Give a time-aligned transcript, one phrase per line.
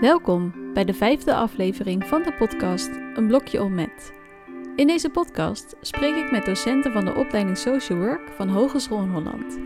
[0.00, 4.12] Welkom bij de vijfde aflevering van de podcast Een blokje om met.
[4.76, 9.10] In deze podcast spreek ik met docenten van de opleiding Social Work van Hogeschool in
[9.10, 9.58] Holland.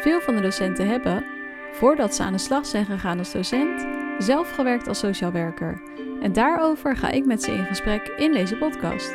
[0.00, 1.24] Veel van de docenten hebben,
[1.72, 3.86] voordat ze aan de slag zijn gegaan als docent,
[4.18, 5.82] zelf gewerkt als sociaal werker.
[6.20, 9.12] En daarover ga ik met ze in gesprek in deze podcast.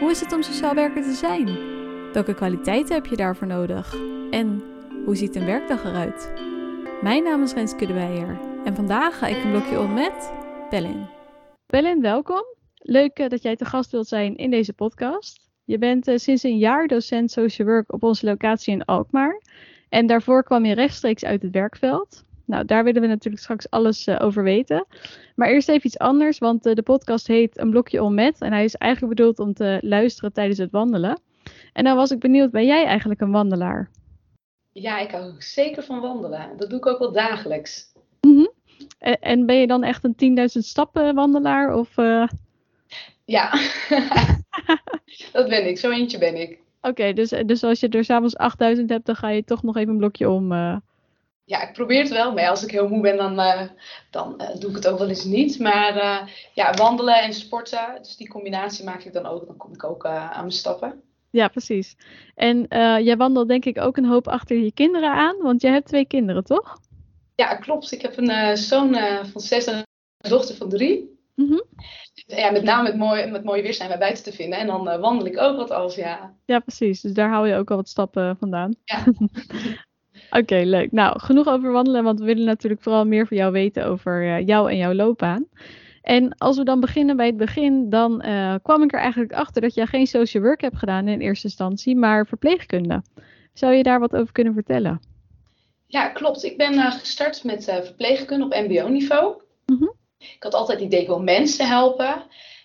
[0.00, 1.58] Hoe is het om sociaal werker te zijn?
[2.12, 3.96] Welke kwaliteiten heb je daarvoor nodig?
[4.30, 4.62] En
[5.04, 6.32] hoe ziet een werkdag eruit?
[7.02, 10.32] Mijn naam is Renske de Weijer en vandaag ga ik een blokje om met
[10.70, 11.06] Bellin.
[11.66, 12.44] Bellin, welkom.
[12.76, 15.48] Leuk eh, dat jij te gast wilt zijn in deze podcast.
[15.64, 19.42] Je bent uh, sinds een jaar docent social work op onze locatie in Alkmaar.
[19.88, 22.24] En daarvoor kwam je rechtstreeks uit het werkveld.
[22.44, 24.86] Nou, daar willen we natuurlijk straks alles uh, over weten.
[25.34, 28.40] Maar eerst even iets anders, want de podcast heet Een blokje om met.
[28.40, 31.20] En hij is eigenlijk bedoeld om te luisteren tijdens het wandelen.
[31.72, 33.90] En dan was ik benieuwd, ben jij eigenlijk een wandelaar?
[34.72, 36.56] Ja, ik hou zeker van wandelen.
[36.56, 37.94] Dat doe ik ook wel dagelijks.
[39.14, 41.74] En ben je dan echt een 10.000 stappen wandelaar?
[41.74, 42.28] Of, uh...
[43.24, 43.50] Ja,
[45.32, 45.78] dat ben ik.
[45.78, 46.50] Zo eentje ben ik.
[46.50, 49.76] Oké, okay, dus, dus als je er s'avonds 8000 hebt, dan ga je toch nog
[49.76, 50.52] even een blokje om.
[50.52, 50.76] Uh...
[51.44, 52.32] Ja, ik probeer het wel.
[52.32, 53.62] Maar als ik heel moe ben, dan, uh,
[54.10, 55.58] dan doe ik het ook wel eens niet.
[55.58, 55.94] Maar
[56.52, 59.46] ja, wandelen en sporten, dus die combinatie maak ik dan ook.
[59.46, 61.02] Dan kom ik ook aan mijn stappen.
[61.30, 61.96] Ja, precies.
[62.34, 62.66] En
[63.04, 66.06] jij wandelt denk ik ook een hoop achter je kinderen aan, want jij hebt twee
[66.06, 66.78] kinderen, toch?
[67.36, 67.92] Ja, klopt.
[67.92, 69.76] Ik heb een uh, zoon uh, van zes en
[70.18, 71.14] een dochter van drie.
[71.34, 71.64] Mm -hmm.
[72.26, 74.58] ja, met name met mooi, met mooie weer zijn wij buiten te vinden.
[74.58, 76.34] En dan uh, wandel ik ook wat als, ja.
[76.44, 77.00] Ja, precies.
[77.00, 78.74] Dus daar hou je ook al wat stappen vandaan.
[78.84, 79.04] Ja.
[80.30, 80.92] Oké, okay, leuk.
[80.92, 84.70] Nou, genoeg over wandelen, want we willen natuurlijk vooral meer van jou weten over jou
[84.70, 85.46] en jouw loopbaan.
[86.02, 88.18] En als we dan beginnen bij het begin, dan
[88.62, 91.96] kwam ik er eigenlijk achter dat jij geen social work hebt gedaan in eerste instantie,
[91.96, 93.02] maar verpleegkunde.
[93.52, 95.00] Zou je daar wat over kunnen vertellen?
[95.86, 96.44] Ja, klopt.
[96.44, 99.42] Ik ben uh, gestart met uh, verpleegkunde op mbo-niveau.
[99.66, 99.94] Mm -hmm.
[100.18, 102.22] Ik had altijd het idee, ik wil mensen helpen.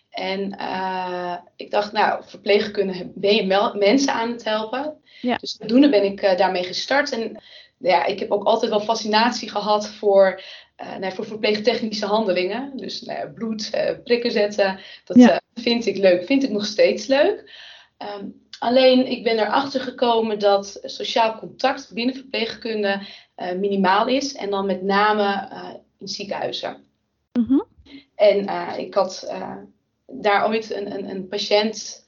[0.09, 4.97] En uh, ik dacht, nou, verpleegkunde ben je mensen aan het helpen.
[5.21, 5.37] Ja.
[5.37, 7.11] Dus zodoende ben ik daarmee gestart.
[7.11, 7.43] En
[7.77, 10.41] ja, ik heb ook altijd wel fascinatie gehad voor,
[10.99, 12.77] nou, voor verpleegtechnische handelingen.
[12.77, 13.69] Dus nou, bloed,
[14.03, 15.41] prikken zetten, dat ja.
[15.53, 16.25] vind ik leuk.
[16.25, 17.51] Vind ik nog steeds leuk.
[18.17, 23.01] Um, Alleen ik ben erachter gekomen dat sociaal contact binnen verpleegkunde
[23.37, 24.35] uh, minimaal is.
[24.35, 26.83] En dan met name uh, in ziekenhuizen.
[27.33, 27.65] Mm -hmm.
[28.15, 29.33] En uh, ik had
[30.07, 32.05] daar ooit een, een, een patiënt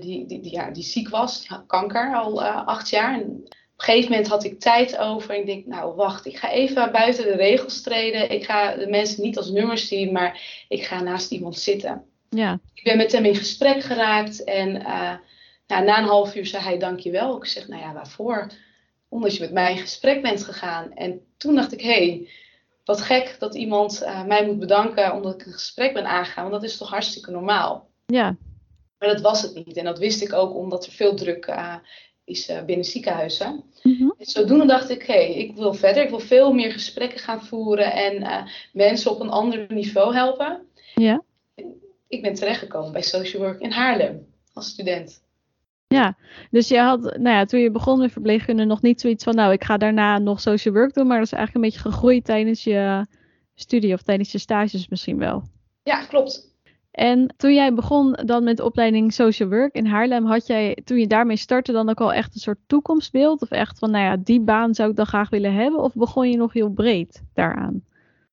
[0.00, 3.14] die, die, die, ja, die ziek was, die had kanker al acht jaar.
[3.14, 5.30] En op een gegeven moment had ik tijd over.
[5.30, 8.30] En ik denk, nou wacht, ik ga even buiten de regels treden.
[8.30, 12.04] Ik ga de mensen niet als nummers zien, maar ik ga naast iemand zitten.
[12.30, 12.58] Ja.
[12.74, 14.82] Ik ben met hem in gesprek geraakt en
[15.66, 17.36] nou, na een half uur zei hij dankjewel.
[17.36, 18.50] Ik zeg, nou ja, waarvoor?
[19.08, 20.92] Omdat je met mij in gesprek bent gegaan.
[20.92, 22.28] En toen dacht ik, hé, hey,
[22.84, 26.50] wat gek dat iemand uh, mij moet bedanken omdat ik een gesprek ben aangegaan.
[26.50, 27.90] Want dat is toch hartstikke normaal.
[28.06, 28.36] Ja.
[28.98, 29.76] Maar dat was het niet.
[29.76, 31.74] En dat wist ik ook omdat er veel druk uh,
[32.24, 33.64] is uh, binnen ziekenhuizen.
[33.82, 34.14] Mm -hmm.
[34.18, 36.02] En zodoende dacht ik, hé, hey, ik wil verder.
[36.02, 40.68] Ik wil veel meer gesprekken gaan voeren en mensen op een ander niveau helpen.
[40.94, 41.22] Ja.
[42.08, 45.22] Ik ben terechtgekomen bij Social Work in Haarlem als student.
[45.94, 46.16] Ja,
[46.50, 49.52] dus je had, nou ja, toen je begon met verpleegkunde nog niet zoiets van, nou,
[49.52, 52.64] ik ga daarna nog social work doen, maar dat is eigenlijk een beetje gegroeid tijdens
[52.64, 53.06] je
[53.54, 55.42] studie of tijdens je stages misschien wel.
[55.82, 56.52] Ja, klopt.
[56.90, 60.98] En toen jij begon dan met de opleiding social work in Haarlem, had jij, toen
[60.98, 63.42] je daarmee startte, dan ook al echt een soort toekomstbeeld?
[63.42, 65.80] Of echt van, nou ja, die baan zou ik dan graag willen hebben?
[65.80, 67.84] Of begon je nog heel breed daaraan?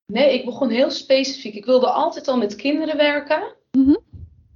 [0.06, 1.54] Nee, ik begon heel specifiek.
[1.54, 3.42] Ik wilde altijd al met kinderen werken.
[3.70, 3.98] Mm -hmm.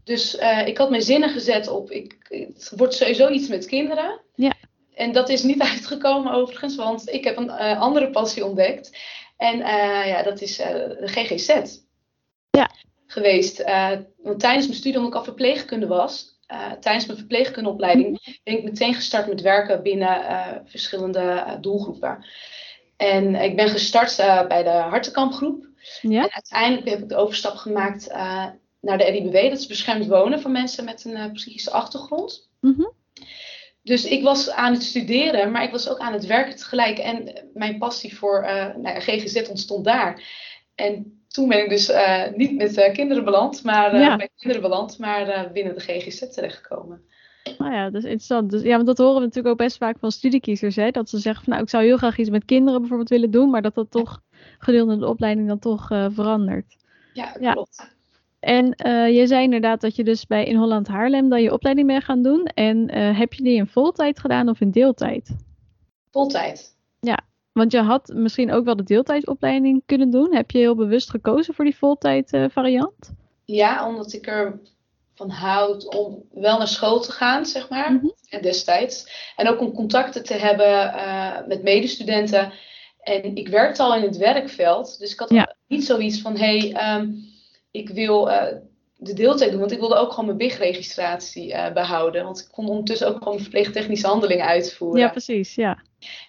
[0.07, 4.21] Dus uh, ik had mijn zinnen gezet op, ik, het wordt sowieso iets met kinderen.
[4.35, 4.53] Ja.
[4.95, 8.99] En dat is niet uitgekomen overigens, want ik heb een uh, andere passie ontdekt.
[9.37, 11.79] En uh, ja, dat is de GGZ.
[12.51, 12.71] Ja.
[13.07, 13.65] Geweest.
[14.23, 16.39] want tijdens mijn studie, omdat ik al verpleegkunde was,
[16.81, 18.35] tijdens mijn verpleegkundeopleiding, -hmm.
[18.45, 20.23] ben ik meteen gestart met werken binnen
[20.67, 22.25] verschillende doelgroepen.
[22.97, 24.17] En ik ben gestart
[24.49, 25.69] bij de Hartenkampgroep.
[26.01, 26.23] Ja.
[26.23, 28.11] En uiteindelijk heb ik de overstap gemaakt
[28.87, 32.49] naar de RIBW, dat is beschermd wonen van mensen met een uh, psychische achtergrond.
[32.61, 32.93] Mm -hmm.
[33.83, 36.99] Dus ik was aan het studeren, maar ik was ook aan het werken tegelijk.
[36.99, 40.23] En mijn passie voor uh, nou ja, GGZ ontstond daar.
[40.75, 44.17] En toen ben ik dus uh, niet met kinderen beland, maar ja.
[44.17, 47.05] bij kinderen beland, maar binnen de GGZ terechtgekomen.
[47.59, 48.51] Nou ja, dat is interessant.
[48.51, 50.77] Dus, ja, want dat horen we natuurlijk ook best vaak van studiekiezers.
[50.77, 50.91] Hè?
[50.91, 53.51] Dat ze zeggen van nou, ik zou heel graag iets met kinderen bijvoorbeeld willen doen,
[53.51, 54.21] maar dat dat toch
[54.59, 56.77] gedurende de opleiding dan toch verandert.
[57.13, 57.77] Ja, klopt.
[57.77, 57.95] Ja.
[58.47, 61.87] En uh, je zei inderdaad dat je dus bij In Holland Haarlem dan je opleiding
[61.87, 62.45] bent gaan doen.
[62.45, 65.37] En uh, heb je die in voltijd gedaan of in deeltijd?
[66.11, 66.77] Voltijd.
[67.01, 67.19] Ja.
[67.53, 70.35] Want je had misschien ook wel de deeltijdopleiding kunnen doen.
[70.35, 73.13] Heb je heel bewust gekozen voor die voltijd uh, variant?
[73.45, 74.61] Ja, omdat ik er
[75.15, 79.33] van houd om wel naar school te gaan, zeg maar, mm destijds.
[79.37, 80.95] En ook om contacten te hebben
[81.49, 82.53] met medestudenten.
[83.01, 86.99] En ik werkte al in het werkveld, dus ik had niet zoiets van, hé, hey,
[87.01, 87.35] um,
[87.77, 88.43] ik wil uh,
[88.97, 92.25] de deeltijd doen, want ik wilde ook gewoon mijn BIG-registratie uh, behouden.
[92.25, 95.01] Want ik kon ondertussen ook gewoon verpleegtechnische handelingen uitvoeren.
[95.01, 95.83] Ja, precies, ja.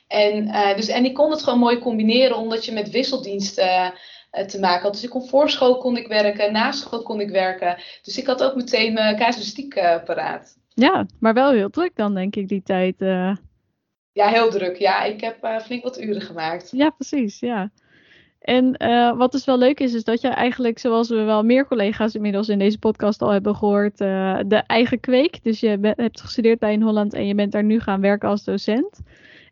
[0.07, 3.94] En, dus, en ik kon het gewoon mooi combineren, omdat je met wisseldiensten
[4.31, 4.94] eh, te maken had.
[4.94, 7.77] Dus ik kon voor school kon ik werken, na school kon ik werken.
[8.01, 9.73] Dus ik had ook meteen mijn casuïstiek
[10.05, 10.57] paraat.
[10.73, 12.95] Ja, maar wel heel druk dan denk ik die tijd.
[14.11, 14.75] Ja, heel druk.
[14.75, 16.71] Ja, ik heb flink wat uren gemaakt.
[16.71, 17.39] Ja, precies.
[17.39, 17.71] Ja.
[18.47, 21.67] En uh, wat dus wel leuk is, is dat je eigenlijk, zoals we wel meer
[21.67, 25.44] collega's inmiddels in deze podcast al hebben gehoord, uh, de eigen kweek.
[25.44, 28.44] Dus je hebt gestudeerd bij in Holland en je bent daar nu gaan werken als
[28.44, 28.99] docent.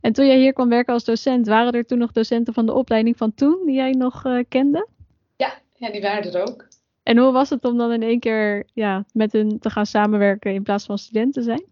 [0.02, 2.74] En toen jij hier kwam werken als docent, waren er toen nog docenten van de
[2.74, 4.88] opleiding van toen die jij nog uh, kende?
[5.36, 6.68] Ja, ja, die waren er ook.
[7.04, 10.54] En hoe was het om dan in één keer ja, met hen te gaan samenwerken
[10.54, 11.66] in plaats van student te zijn?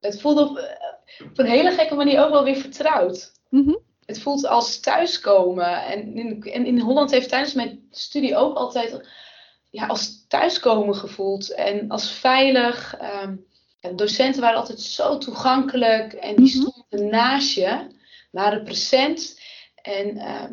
[0.00, 3.32] Het voelde op, eh, op een hele gekke manier ook wel weer vertrouwd.
[3.48, 5.84] Mm Het voelt als thuiskomen.
[5.84, 9.08] En in, en in Holland heeft tijdens mijn studie ook altijd
[9.70, 11.54] ja, als thuiskomen gevoeld.
[11.54, 12.96] En als veilig.
[13.22, 13.46] Um,
[13.80, 16.68] de docenten waren altijd zo toegankelijk en die mhm.
[16.68, 17.86] stonden naast je,
[18.30, 19.40] waren present.
[19.74, 20.52] En ehm,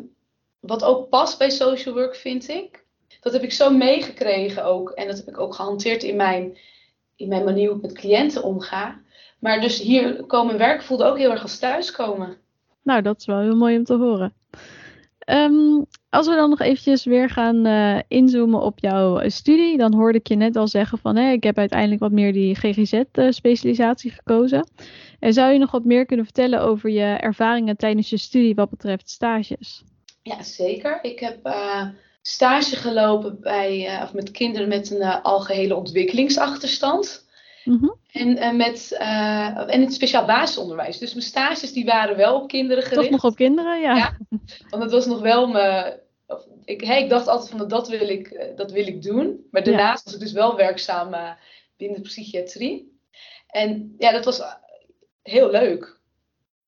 [0.60, 2.84] wat ook past bij social work, vind ik,
[3.20, 4.90] dat heb ik zo meegekregen ook.
[4.90, 6.58] En dat heb ik ook gehanteerd in mijn,
[7.16, 9.00] in mijn manier hoe ik met cliënten omga.
[9.38, 12.38] Maar dus hier komen werk voelde ook heel erg als thuiskomen.
[12.90, 14.34] Nou, dat is wel heel mooi om te horen.
[15.26, 19.94] Um, als we dan nog eventjes weer gaan uh, inzoomen op jouw eh, studie, dan
[19.94, 24.10] hoorde ik je net al zeggen van hé, ik heb uiteindelijk wat meer die GGZ-specialisatie
[24.10, 24.68] gekozen.
[25.18, 28.70] En zou je nog wat meer kunnen vertellen over je ervaringen tijdens je studie wat
[28.70, 29.84] betreft stages?
[30.22, 30.98] Ja, zeker.
[31.02, 31.86] Ik heb uh,
[32.22, 37.28] stage gelopen bij, of met kinderen met een algehele ontwikkelingsachterstand.
[37.64, 40.98] Mm En, uh, met, uh, en het speciaal basisonderwijs.
[40.98, 43.02] Dus mijn stages die waren wel op kinderen gericht.
[43.02, 43.96] Toch nog op kinderen, ja.
[43.96, 44.16] ja
[44.70, 46.00] want het was nog wel mijn...
[46.64, 49.46] Ik, hey, ik dacht altijd van dat wil ik, eh, dat wil ik doen.
[49.50, 51.30] Maar daarnaast was ik dus wel werkzaam uh,
[51.76, 52.98] binnen de psychiatrie.
[53.46, 54.42] En ja, dat was
[55.22, 56.00] heel leuk.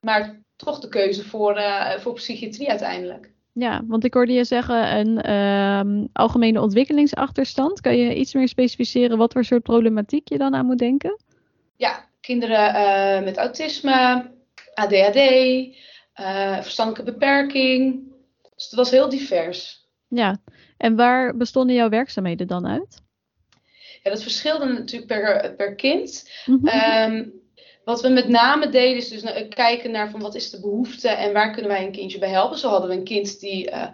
[0.00, 1.62] Maar toch de keuze voor,
[1.99, 3.31] voor psychiatrie uiteindelijk.
[3.54, 7.81] Ja, want ik hoorde je zeggen een uh, algemene ontwikkelingsachterstand.
[7.81, 11.20] Kan je iets meer specificeren wat voor soort problematiek je dan aan moet denken?
[11.76, 14.31] Ja, kinderen uh, met autisme,
[14.75, 15.76] ADHD, uh,
[16.12, 18.02] eh, verstandelijke beperking.
[18.54, 19.87] Dus het was heel divers.
[20.08, 20.40] Ja,
[20.76, 23.02] en waar bestonden jouw werkzaamheden dan uit?
[24.02, 26.31] Ja, dat verschilde natuurlijk per, per kind.
[26.46, 27.32] Mm -hmm.
[27.84, 31.32] Wat we met name deden is dus kijken naar van wat is de behoefte en
[31.32, 32.58] waar kunnen wij een kindje bij helpen.
[32.58, 33.87] Zo hadden we een kind die, uh,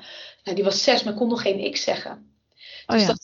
[0.45, 2.29] nou, die was zes, maar kon nog geen ik zeggen.
[2.87, 3.15] Oh, dus ja.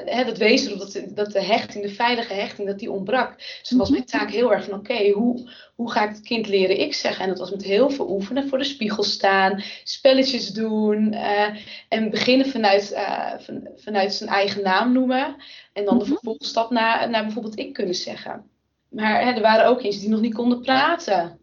[0.00, 3.36] dat, uh, dat wees erop dat, dat de hechting, de veilige hechting, dat die ontbrak.
[3.36, 6.48] Dus dat was mijn taak heel erg van oké, hoe, hoe ga ik het kind
[6.48, 7.22] leren ik zeggen?
[7.22, 11.56] En dat was met heel veel oefenen, voor de spiegel staan, spelletjes doen uh,
[11.88, 15.36] en beginnen vanuit, uh, van, vanuit zijn eigen naam noemen.
[15.72, 16.12] En dan de mhm.
[16.12, 18.55] vervolgstap naar, naar bijvoorbeeld ik kunnen zeggen.
[18.96, 21.38] Maar hè, er waren ook kindjes die nog niet konden praten.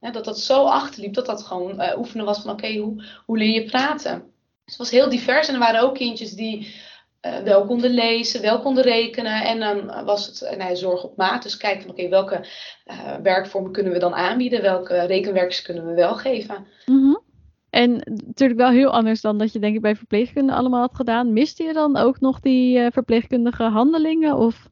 [0.00, 3.38] Hè, dat dat zo achterliep dat dat gewoon uh, oefenen was van oké, hoe, hoe
[3.38, 4.18] leer je praten?
[4.64, 6.74] Dus het was heel divers en er waren ook kindjes die
[7.26, 9.44] uh, wel konden lezen, wel konden rekenen.
[9.44, 11.42] En dan was het uh, nee, zorg op maat.
[11.42, 12.46] Dus kijken van oké, welke
[13.22, 14.62] werkvormen kunnen we dan aanbieden?
[14.62, 16.66] Welke rekenwerkjes kunnen we wel geven?
[16.84, 17.20] -hmm.
[17.70, 17.92] En
[18.26, 21.32] natuurlijk wel heel anders dan dat je denk ik bij verpleegkunde allemaal had gedaan.
[21.32, 24.36] Miste je dan ook nog die verpleegkundige handelingen?
[24.36, 24.68] Of...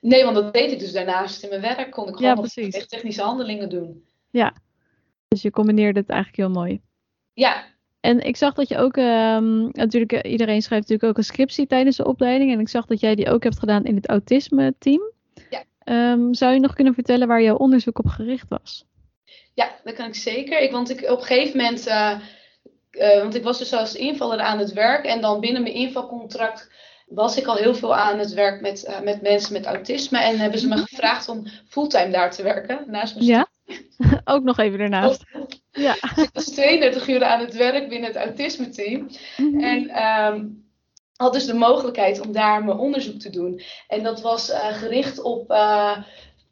[0.00, 1.90] Nee, want dat deed ik dus daarnaast in mijn werk.
[1.90, 4.04] Kon ik gewoon ja, echt technische handelingen doen.
[4.30, 4.54] Ja,
[5.28, 6.80] dus je combineerde het eigenlijk heel mooi.
[7.32, 7.64] Ja.
[8.00, 11.66] En ik zag dat je ook, um, natuurlijk, eh, iedereen schrijft natuurlijk ook een scriptie
[11.66, 12.52] tijdens de opleiding.
[12.52, 15.12] En ik zag dat jij die ook hebt gedaan in het autisme-team.
[15.50, 15.64] Ja.
[16.12, 18.84] Um, zou je nog kunnen vertellen waar jouw onderzoek op gericht was?
[19.54, 20.60] Ja, dat kan ik zeker.
[20.60, 22.20] Ik, want ik op een gegeven moment, uh,
[22.90, 25.04] uh, want ik was dus als invaller aan het werk.
[25.04, 26.70] En dan binnen mijn invalcontract
[27.06, 30.18] was ik al heel veel aan het werk met, uh, met mensen met autisme.
[30.18, 30.84] En hebben ze me mhm.
[30.84, 32.84] gevraagd om fulltime daar te werken.
[32.86, 33.48] Naast mijn ja,
[34.24, 35.24] ook nog even ernaast.
[35.70, 35.96] Ja.
[36.14, 39.08] Dus ik was 32 uur aan het werk binnen het autisme team.
[39.36, 40.64] Mm En um,
[41.16, 43.62] had dus de mogelijkheid om daar mijn onderzoek te doen.
[43.88, 45.50] En dat was uh, gericht op.
[45.50, 45.96] Uh,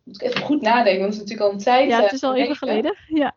[0.02, 1.90] moet ik even goed nadenken, want het is natuurlijk al een tijd.
[1.90, 2.96] Ja, het is al even geleden.
[3.08, 3.34] Ja.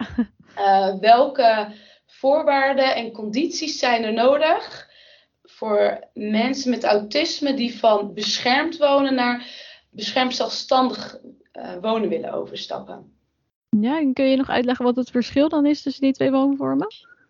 [1.00, 1.68] welke
[2.06, 4.87] voorwaarden en condities zijn er nodig
[5.58, 9.48] voor mensen met autisme die van beschermd wonen naar
[9.90, 11.18] beschermd zelfstandig
[11.54, 13.12] uh, wonen willen overstappen.
[13.70, 16.88] Ja, en kun je nog uitleggen wat het verschil dan is tussen die twee woonvormen?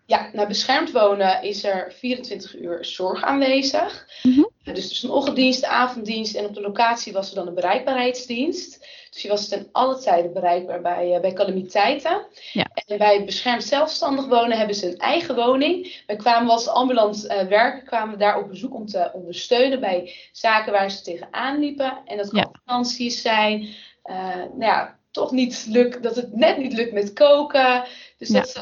[0.07, 4.07] Ja, nou beschermd wonen is er 24 uur zorg aanwezig.
[4.23, 8.87] Mm Dus, dus een ochtenddienst, avonddienst en op de locatie was er dan een bereikbaarheidsdienst.
[9.11, 12.25] Dus je was ten alle tijden bereikbaar bij, uh, bij calamiteiten.
[12.51, 12.67] Ja.
[12.73, 16.01] En bij beschermd zelfstandig wonen hebben ze een eigen woning.
[16.05, 20.71] Wij kwamen als ambulant uh, werken, kwamen daar op bezoek om te ondersteunen bij zaken
[20.71, 22.01] waar ze tegenaan liepen.
[22.05, 22.29] En dat
[22.65, 23.09] kan ja.
[23.09, 23.61] zijn.
[24.05, 27.83] Uh, nou ja, toch niet lukt, dat het net niet lukt met koken.
[28.17, 28.62] Dus dat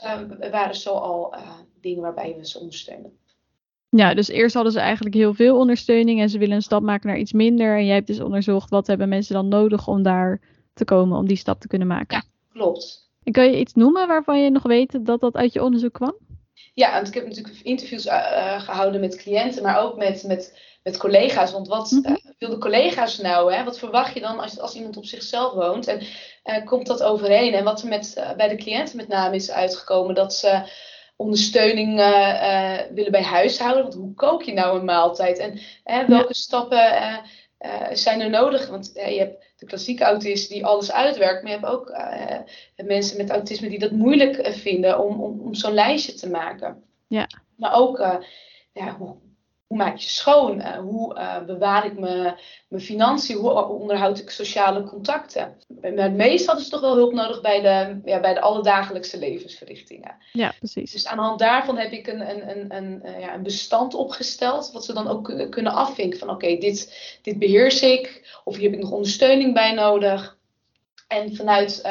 [0.52, 1.36] waren zo al
[1.82, 3.18] dingen waarbij we ze ondersteunen.
[3.90, 7.08] Ja, dus eerst hadden ze eigenlijk heel veel ondersteuning en ze willen een stap maken
[7.08, 7.78] naar iets minder.
[7.78, 10.42] En jij hebt dus onderzocht wat hebben mensen dan nodig om daar
[10.74, 12.18] te komen, om die stap te kunnen maken.
[12.18, 13.10] Ja, klopt.
[13.24, 16.16] En kan je iets noemen waarvan je nog weet dat dat uit je onderzoek kwam?
[16.74, 20.98] Ja, want ik heb natuurlijk interviews uh, gehouden met cliënten, maar ook met, met, met
[20.98, 21.52] collega's.
[21.52, 22.25] Want wat mm -hmm.
[22.38, 23.54] Willen collega's nou?
[23.54, 23.64] Hè?
[23.64, 25.88] Wat verwacht je dan als, als iemand op zichzelf woont?
[25.88, 26.02] En
[26.44, 27.54] uh, komt dat overeen?
[27.54, 30.62] En wat er met, bij de cliënten met name is uitgekomen, dat ze
[31.16, 33.84] ondersteuning uh, willen bij huishouden.
[33.84, 35.60] Want hoe kook je nou een maaltijd?
[35.84, 37.22] En welke stappen
[37.92, 38.68] zijn er nodig?
[38.68, 41.98] Want je hebt de klassieke autist die alles uitwerkt, maar je hebt ook
[42.76, 46.84] mensen met autisme die dat moeilijk vinden om, om, om zo'n lijstje te maken.
[47.08, 47.28] Ja.
[47.56, 47.98] Maar ook
[48.74, 49.16] ja, hoe,
[49.76, 50.60] hoe maak je schoon?
[50.60, 52.36] Uh, hoe uh, bewaar ik mijn
[52.78, 53.38] financiën?
[53.38, 55.58] Hoe onderhoud ik sociale contacten?
[55.82, 59.20] Maar het meest hadden ze toch wel hulp nodig bij de, ja, bij de alledagelijkse
[59.20, 60.16] levensverrichtingen.
[60.32, 60.92] Ja, precies.
[60.92, 63.94] Dus aan de hand daarvan heb ik een, een, een, een, uh, ja, een bestand
[63.94, 64.72] opgesteld.
[64.72, 68.38] Wat ze dan ook kunnen afvinken van oké, okay, dit, dit beheers ik.
[68.44, 70.38] Of hier heb ik nog ondersteuning bij nodig.
[71.08, 71.82] En vanuit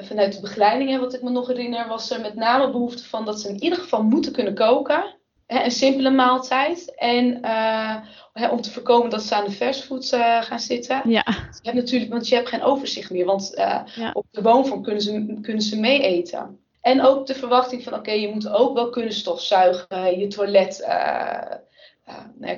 [0.00, 3.40] vanuit de begeleiding, wat ik me nog herinner, was er met name behoefte van dat
[3.40, 5.15] ze in ieder geval moeten kunnen koken
[5.46, 6.94] een simpele maaltijd.
[6.94, 11.10] En uh, om te voorkomen dat ze aan de fastfood uh, gaan zitten.
[11.10, 11.24] Ja.
[11.26, 13.24] Je hebt natuurlijk, want je hebt geen overzicht meer.
[13.24, 14.10] Want uh, ja.
[14.12, 16.58] op de woonvorm kunnen ze, kunnen ze mee eten.
[16.80, 20.86] En ook de verwachting van, oké, okay, je moet ook wel kunnen stofzuigen, je toilet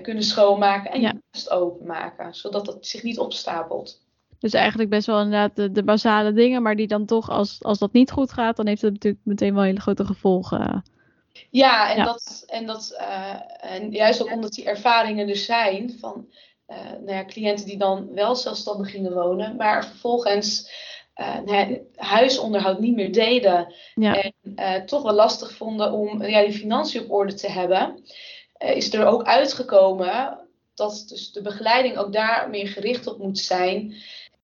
[0.03, 1.09] kunnen schoonmaken en ja.
[1.09, 2.35] je kast openmaken.
[2.35, 4.07] Zodat dat zich niet opstapelt.
[4.39, 7.79] Dus eigenlijk best wel inderdaad de, de basale dingen, maar die dan toch, als, als
[7.79, 10.83] dat niet goed gaat, dan heeft het natuurlijk meteen wel hele grote gevolgen.
[11.51, 16.29] Ja, en, Dat, en, dat, uh, en juist ook omdat die ervaringen er zijn van
[16.69, 20.71] uh, nou ja, cliënten die dan wel zelfstandig gingen wonen, maar vervolgens
[21.17, 24.23] uh, ja, huisonderhoud niet meer deden ja.
[24.55, 28.03] en toch wel lastig vonden om ja, die financiën op orde te hebben,
[28.59, 30.39] is er ook uitgekomen
[30.79, 33.95] dat dus de begeleiding ook daar meer gericht op moet zijn.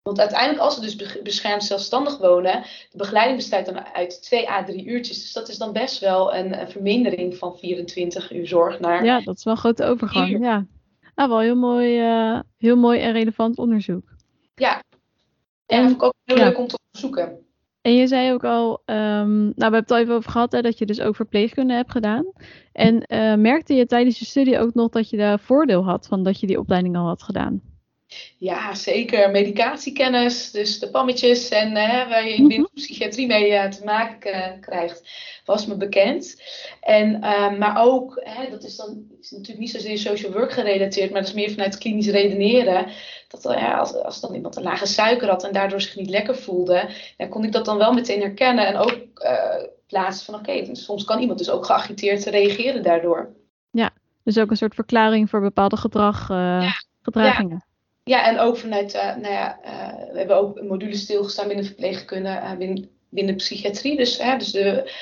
[0.05, 4.65] Want uiteindelijk, als ze dus beschermd zelfstandig wonen, de begeleiding bestaat dan uit 2 à
[4.65, 5.21] 3 uurtjes.
[5.21, 9.05] Dus dat is dan best wel een, een vermindering van 24 uur zorg naar.
[9.05, 10.39] Ja, dat is wel een grote overgang.
[10.41, 10.67] Ja.
[11.15, 14.15] Nou, wel heel mooi, uh, heel mooi en relevant onderzoek.
[14.55, 14.83] Ja,
[15.67, 16.45] en, dat ik ook heel ja.
[16.45, 17.39] leuk om te onderzoeken.
[17.81, 20.61] En je zei ook al, um, nou we hebben het al even over gehad, hè,
[20.61, 22.27] dat je dus ook verpleegkunde hebt gedaan.
[22.73, 26.23] En uh, merkte je tijdens je studie ook nog dat je daar voordeel had van
[26.23, 27.74] dat je die opleiding al had gedaan?
[28.39, 29.31] Ja, zeker.
[29.31, 34.35] Medicatiekennis, dus de pammetjes en hè, waar je binnen de psychiatrie mee uh, te maken
[34.35, 35.09] uh, krijgt,
[35.45, 36.43] was me bekend.
[36.81, 41.11] En, uh, maar ook, hè, dat is dan is natuurlijk niet zozeer social work gerelateerd,
[41.11, 42.87] maar dat is meer vanuit klinisch redeneren.
[43.29, 46.37] Dat ja, als, als dan iemand een lage suiker had en daardoor zich niet lekker
[46.37, 48.99] voelde, dan kon ik dat dan wel meteen herkennen en ook
[49.87, 53.29] plaatsen van oké, okay, soms kan iemand dus ook geagiteerd reageren daardoor.
[53.71, 53.91] Ja,
[54.23, 56.73] dus ook een soort verklaring voor bepaalde gedrag, ja.
[57.03, 57.65] gedragingen.
[57.67, 57.73] Ja.
[58.05, 62.29] Ja, en ook vanuit, uh, nou ja, uh, we hebben ook modules stilgestaan binnen verpleegkunde,
[62.29, 63.97] uh, binnen, binnen psychiatrie.
[63.97, 64.61] Dus, dus de,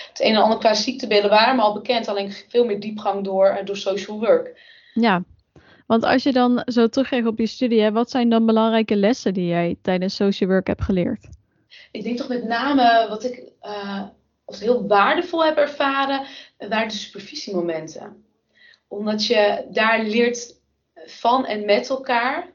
[0.08, 3.60] het een en ander qua ziektebeelden waren maar al bekend, alleen veel meer diepgang door,
[3.64, 4.60] door social work.
[4.94, 5.24] Ja,
[5.86, 9.46] want als je dan zo terugkijkt op je studie, wat zijn dan belangrijke lessen die
[9.46, 11.28] jij tijdens social work hebt geleerd?
[11.90, 13.52] Ik denk toch met name wat ik
[14.44, 16.26] als heel waardevol heb ervaren,
[16.68, 18.24] waren de supervisiemomenten.
[18.88, 20.60] Omdat je daar leert
[20.94, 22.50] van en met elkaar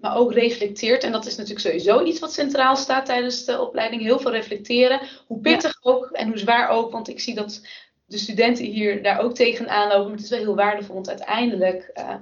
[0.00, 1.02] maar ook reflecteert.
[1.02, 4.02] En dat is natuurlijk sowieso iets wat centraal staat tijdens de opleiding.
[4.02, 5.00] Heel veel reflecteren.
[5.26, 6.92] Hoe pittig ook en hoe zwaar ook.
[6.92, 7.66] Want ik zie dat
[8.06, 10.04] de studenten hier daar ook tegenaan lopen.
[10.04, 12.14] Maar het is wel heel waardevol, want uiteindelijk uh,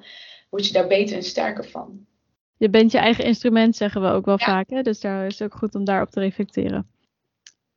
[0.51, 2.07] word je daar beter en sterker van.
[2.57, 4.71] Je bent je eigen instrument, zeggen we ook wel vaak.
[4.71, 4.83] Hè?
[4.83, 6.89] Dus daar is het ook goed om daarop te reflecteren.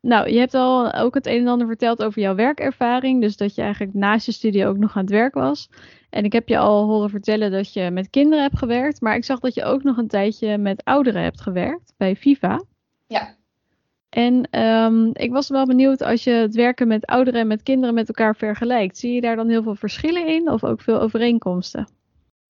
[0.01, 3.21] Nou, je hebt al ook het een en ander verteld over jouw werkervaring.
[3.21, 5.69] Dus dat je eigenlijk naast je studie ook nog aan het werk was.
[6.09, 9.01] En ik heb je al horen vertellen dat je met kinderen hebt gewerkt.
[9.01, 12.63] Maar ik zag dat je ook nog een tijdje met ouderen hebt gewerkt bij Viva.
[13.07, 13.35] Ja.
[14.09, 17.95] En um, ik was wel benieuwd als je het werken met ouderen en met kinderen
[17.95, 18.97] met elkaar vergelijkt.
[18.97, 21.87] Zie je daar dan heel veel verschillen in of ook veel overeenkomsten?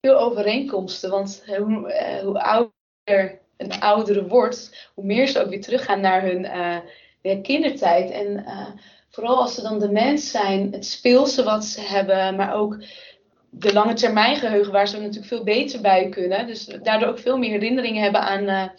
[0.02, 5.62] Veel overeenkomsten, want hoe, uh, hoe ouder een oudere wordt, hoe meer ze ook weer
[5.62, 6.78] teruggaan naar hun, uh,
[7.22, 8.12] de kindertijd.
[8.12, 8.46] En
[9.10, 12.84] vooral als ze dan de mens zijn, het speelse wat ze hebben, maar ook
[13.50, 16.48] de lange termijn geheugen, waar ze natuurlijk veel beter bij kunnen.
[16.48, 18.72] Dus daardoor ook veel meer herinneringen hebben aan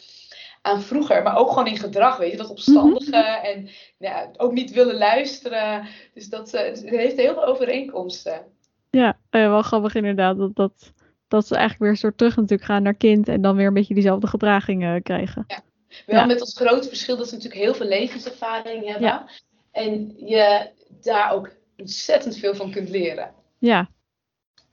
[0.62, 3.44] aan vroeger, maar ook gewoon in gedrag, weet je, dat opstandige mhm.
[3.44, 3.68] en
[3.98, 5.86] ja, ook niet willen luisteren.
[6.14, 8.42] Dus dat uh, heeft heel veel overeenkomsten.
[8.90, 10.92] Ja, wel grappig inderdaad, dat, dat,
[11.28, 13.74] dat ze eigenlijk weer een soort terug natuurlijk gaan naar kind en dan weer een
[13.74, 15.44] beetje diezelfde gedragingen krijgen.
[15.46, 15.62] Ja.
[16.06, 19.28] Wel met als grote verschil dat ze natuurlijk heel veel levenservaring hebben ja.
[19.72, 20.70] en je
[21.02, 23.34] daar ook ontzettend veel van kunt leren.
[23.58, 23.88] Ja,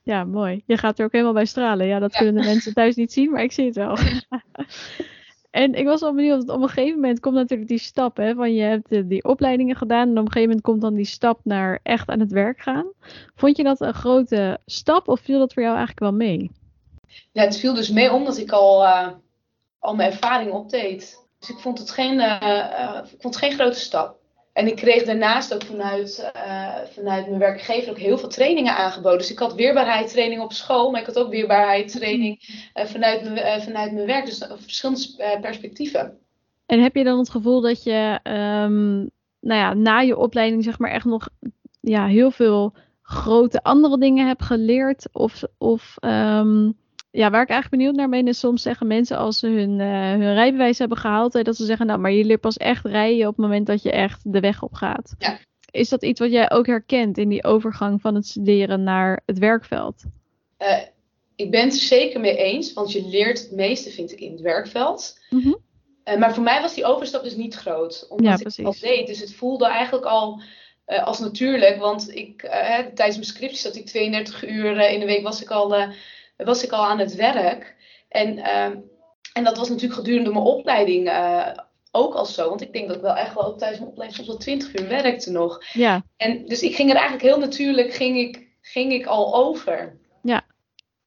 [0.04, 0.64] ja, mooi.
[0.66, 1.88] Je gaat er ook helemaal bij stralen.
[1.88, 3.98] Ja, dat kunnen de mensen thuis niet zien, maar ik zie het wel.
[5.56, 8.34] En ik was wel benieuwd, want op een gegeven moment komt natuurlijk die stap, hè,
[8.34, 11.40] van je hebt die opleidingen gedaan en op een gegeven moment komt dan die stap
[11.44, 12.86] naar echt aan het werk gaan.
[13.36, 16.52] Vond je dat een grote stap of viel dat voor jou eigenlijk wel mee?
[17.32, 19.08] Ja, het viel dus mee omdat ik al, uh,
[19.86, 21.24] al mijn ervaring opdeed.
[21.40, 24.18] Dus ik vond het geen, uh, ik vond het geen grote stap.
[24.54, 29.18] En ik kreeg daarnaast ook vanuit, uh, vanuit mijn werkgever ook heel veel trainingen aangeboden.
[29.18, 32.40] Dus ik had weerbaarheidstraining op school, maar ik had ook weerbaarheidstraining
[32.76, 34.26] uh, vanuit, mijn, uh, vanuit mijn werk.
[34.26, 36.18] Dus verschillende perspectieven.
[36.66, 40.80] En heb je dan het gevoel dat je um, nou ja, na je opleiding zeg
[40.80, 41.30] maar echt nog
[41.82, 45.08] ja, heel veel grote andere dingen hebt geleerd?
[45.12, 46.78] Of, of um,
[47.16, 50.10] ja, waar ik eigenlijk benieuwd naar ben, is soms zeggen mensen als ze hun, uh,
[50.10, 53.28] hun rijbewijs hebben gehaald, hè, dat ze zeggen, nou, maar je leert pas echt rijden
[53.28, 55.16] op het moment dat je echt de weg op gaat.
[55.18, 55.40] Ja.
[55.72, 59.38] Is dat iets wat jij ook herkent in die overgang van het studeren naar het
[59.38, 60.04] werkveld?
[60.60, 60.78] Uh,
[61.36, 64.32] ik ben het er zeker mee eens, want je leert het meeste, vind ik, in
[64.32, 65.20] het werkveld.
[65.30, 65.58] Mm -hmm.
[66.06, 68.76] uh, maar voor mij was die overstap dus niet groot, omdat ja, ik het al
[68.80, 69.08] deed.
[69.08, 70.42] Dus het voelde eigenlijk al
[70.86, 72.42] als natuurlijk, want ik,
[72.94, 75.76] tijdens mijn scriptie zat ik 32 uur in de week, was ik al
[76.36, 77.76] was ik al aan het werk.
[78.10, 78.78] En, ehm,
[79.34, 81.48] en dat was natuurlijk gedurende mijn opleiding uh,
[81.92, 82.50] ook al zo.
[82.50, 84.88] Want ik denk dat ik wel echt wel tijdens mijn opleiding soms wel 20 uur
[84.88, 85.64] werkte nog.
[85.74, 86.04] Ja.
[86.18, 89.98] En dus ik ging er eigenlijk heel natuurlijk ging ik, ging ik al over.
[90.22, 90.42] Ja.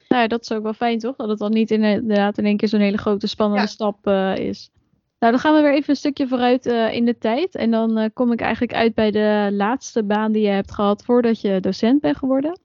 [0.09, 1.17] Nou ja, dat is ook wel fijn toch?
[1.17, 4.71] Dat het dan niet inderdaad in één keer zo'n hele grote spannende stap uh, is.
[5.19, 7.55] Nou, dan gaan we weer even een stukje vooruit uh, in de tijd.
[7.55, 11.05] En dan uh, kom ik eigenlijk uit bij de laatste baan die je hebt gehad
[11.05, 12.61] voordat je docent bent geworden.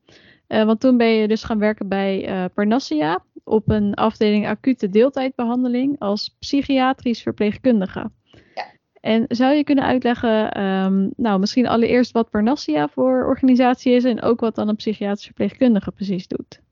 [0.53, 4.89] Uh, want toen ben je dus gaan werken bij uh, Parnassia op een afdeling acute
[4.89, 8.11] deeltijdbehandeling als psychiatrisch verpleegkundige.
[8.55, 8.65] Ja.
[9.01, 14.21] En zou je kunnen uitleggen, um, nou misschien allereerst wat Parnassia voor organisatie is en
[14.21, 16.62] ook wat dan een psychiatrisch verpleegkundige precies doet?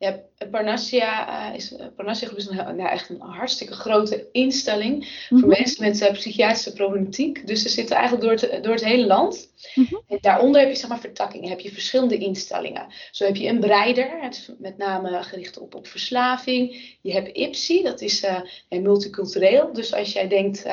[0.00, 5.38] Ja, Parnassia, uh, is, Parnassia is een, nou, echt een hartstikke grote instelling mm -hmm.
[5.38, 5.58] voor mhm.
[5.58, 7.46] mensen met uh, psychiatrische problematiek.
[7.46, 9.48] Dus ze zitten eigenlijk door het, door het hele land.
[9.74, 10.02] Mm -hmm.
[10.08, 12.86] En daaronder heb je zeg maar vertakkingen, heb je verschillende instellingen.
[13.10, 16.96] Zo heb je een breider, het is met name gericht op, op verslaving.
[17.00, 19.72] Je hebt IPSI, dat is uh, multicultureel.
[19.72, 20.64] Dus als jij denkt,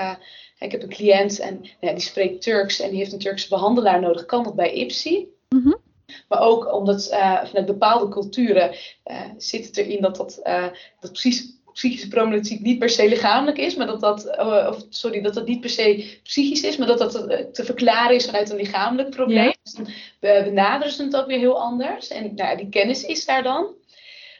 [0.59, 4.01] ik heb een cliënt en nou die spreekt Turks en die heeft een Turkse behandelaar
[4.01, 5.27] nodig, kan dat bij IPSI.
[5.49, 5.85] Mm -hmm.
[6.27, 10.67] Maar ook omdat uh, vanuit bepaalde culturen uh, zit het erin dat, dat, uh,
[10.99, 14.37] dat precies psychische problematiek niet per se lichamelijk is, maar dat dat,
[14.69, 17.11] of, sorry, dat dat niet per se psychisch is, maar dat dat
[17.53, 19.43] te verklaren is vanuit een lichamelijk probleem.
[19.43, 19.55] Ja.
[19.63, 19.87] Dus dan
[20.19, 22.07] benaderen ze het ook weer heel anders.
[22.07, 23.75] En nou, die kennis is daar dan.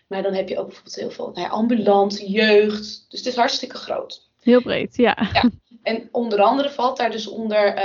[0.08, 3.06] Maar dan heb je ook bijvoorbeeld heel veel nou ja, jeugd.
[3.10, 4.30] Dus het is hartstikke groot.
[4.41, 5.30] Heel breed, ja.
[5.34, 5.49] ja.
[5.84, 7.75] En onder andere valt daar dus onder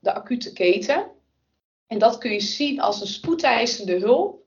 [0.00, 1.10] de acute keten.
[1.92, 4.40] En dat kun je zien als een spoedeisende hulp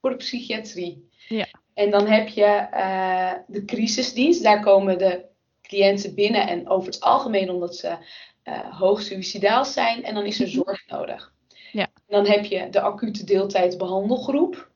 [0.00, 1.08] voor de psychiatrie.
[1.28, 1.46] Ja.
[1.74, 4.42] En dan heb je uh, de crisisdienst.
[4.42, 5.24] Daar komen de
[5.62, 7.96] cliënten binnen en over het algemeen omdat ze
[8.44, 10.04] uh, hoog suicidaal zijn.
[10.04, 10.54] En dan is er mhm.
[10.54, 11.32] zorg nodig.
[11.72, 11.82] Ja.
[11.82, 14.70] En dan heb je de acute deeltijdbehandelgroep.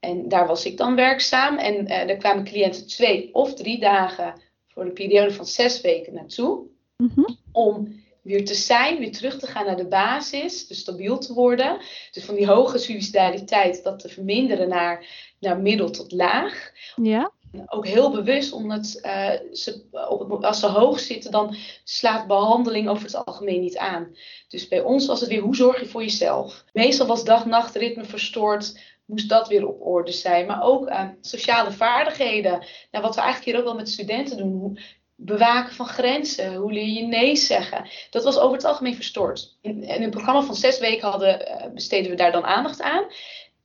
[0.00, 1.58] En daar was ik dan werkzaam.
[1.58, 6.14] En uh, daar kwamen cliënten twee of drie dagen voor een periode van zes weken
[6.14, 6.62] naartoe.
[6.96, 7.36] Mm -hmm.
[7.52, 11.78] Om weer te zijn, weer terug te gaan naar de basis, dus stabiel te worden.
[12.10, 15.06] Dus van die hoge suicidaliteit, dat te verminderen naar,
[15.40, 16.72] naar middel tot laag.
[17.02, 17.30] Ja.
[17.66, 23.04] Ook heel bewust, omdat uh, ze, op, als ze hoog zitten, dan slaat behandeling over
[23.04, 24.16] het algemeen niet aan.
[24.48, 26.64] Dus bij ons was het weer, hoe zorg je voor jezelf?
[26.72, 30.46] Meestal was dag-nachtritme verstoord, moest dat weer op orde zijn.
[30.46, 32.64] Maar ook uh, sociale vaardigheden.
[32.90, 34.78] Nou, wat we eigenlijk hier ook wel met studenten doen
[35.16, 36.54] bewaken van grenzen.
[36.54, 37.88] Hoe leer je nee zeggen?
[38.10, 39.56] Dat was over het algemeen verstoord.
[39.60, 43.04] In, in een programma van zes weken hadden, uh, besteden we daar dan aandacht aan.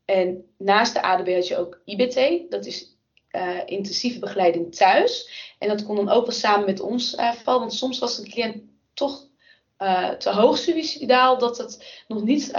[0.05, 2.49] En naast de ADB had je ook IBT.
[2.51, 2.97] Dat is
[3.31, 5.29] uh, intensieve begeleiding thuis.
[5.59, 7.59] En dat kon dan ook wel samen met ons uh, vallen.
[7.59, 9.29] Want soms was een cliënt toch
[10.17, 11.37] te hoog suicidaal.
[11.37, 12.51] Dat het nog niet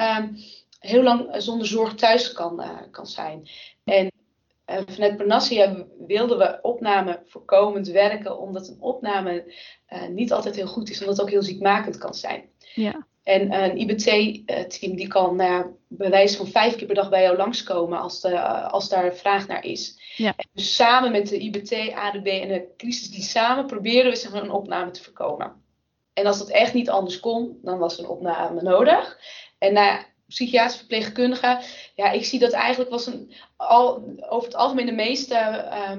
[0.78, 3.48] heel lang zonder zorg thuis kan, kan zijn.
[3.84, 4.12] En
[4.64, 9.54] vanuit Panassia wilden we opname voorkomend werken, omdat een opname
[10.10, 12.48] niet altijd heel goed is, omdat het ook heel ziekmakend kan zijn.
[12.74, 13.06] Ja.
[13.22, 15.36] En een IBT-team die kan
[15.88, 19.46] bij wijze van vijf keer per dag bij jou langskomen als, de, als daar vraag
[19.46, 20.00] naar is.
[20.16, 20.34] Ja.
[20.36, 24.32] En dus samen met de IBT, ADB en de crisis die samen proberen we zeg
[24.32, 25.62] maar, een opname te voorkomen.
[26.12, 29.18] En als dat echt niet anders kon, dan was een opname nodig.
[29.58, 31.60] En na psychiatrische verpleegkundige,
[31.94, 35.92] ja, ik zie dat eigenlijk was een, al, over het algemeen de meeste uh,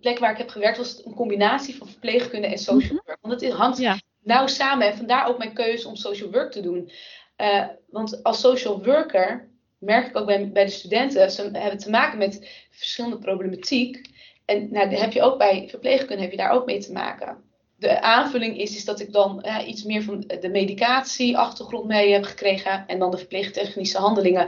[0.00, 3.04] plek waar ik heb gewerkt, was een combinatie van verpleegkunde en social mhm.
[3.04, 3.18] work.
[3.20, 4.86] Want het hangt ja nauw samen.
[4.86, 6.90] En vandaar ook mijn keuze om social work te doen.
[7.36, 11.90] Uh, want als social worker merk ik ook bij, bij de studenten, ze hebben te
[11.90, 14.08] maken met verschillende problematiek.
[14.44, 17.49] En nou, heb je ook bij verpleegkunde heb je daar ook mee te maken.
[17.80, 22.24] De aanvulling is, is dat ik dan uh, iets meer van de medicatie-achtergrond mee heb
[22.24, 22.84] gekregen.
[22.86, 24.46] En dan de verpleegtechnische handelingen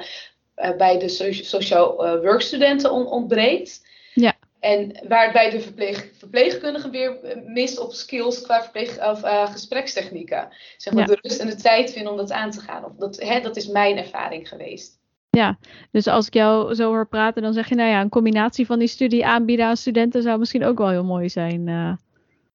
[0.56, 1.08] uh, bij de
[1.42, 3.86] social workstudenten on ontbreekt.
[4.14, 4.34] Ja.
[4.60, 10.48] En waarbij de verpleeg, verpleegkundige weer eh, mist op skills qua verpleeg, of, uh, gesprekstechnieken.
[10.76, 12.84] Zeg maar de rust en de tijd vinden om dat aan te gaan.
[12.84, 15.00] Of dat, hè, dat is mijn ervaring geweest.
[15.30, 15.58] Ja,
[15.90, 18.78] dus als ik jou zo hoor praten, dan zeg je, nou ja, een combinatie van
[18.78, 21.66] die studie aanbieden aan studenten zou misschien ook wel heel mooi zijn.
[21.66, 21.92] Uh.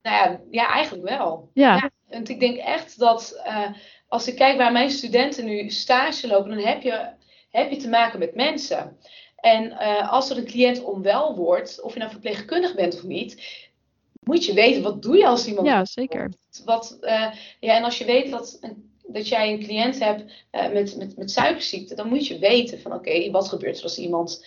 [0.01, 1.49] Nou ja, ja, eigenlijk wel.
[1.53, 1.75] Ja.
[1.75, 3.69] ja want ik denk echt dat uh,
[4.07, 7.09] als ik kijk waar mijn studenten nu stage lopen, dan heb je,
[7.49, 8.97] heb je te maken met mensen.
[9.35, 13.65] En uh, als er een cliënt onwel wordt, of je nou verpleegkundig bent of niet,
[14.23, 15.67] moet je weten wat doe je als iemand.
[15.67, 16.31] Ja, zeker.
[16.65, 18.59] Wat, uh, ja, en als je weet dat,
[19.07, 22.93] dat jij een cliënt hebt uh, met, met, met suikerziekte, dan moet je weten van
[22.93, 24.45] oké, wat gebeurt er als iemand